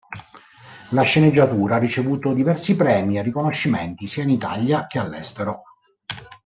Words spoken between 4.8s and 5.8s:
che all'estero.